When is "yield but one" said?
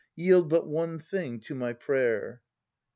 0.15-0.97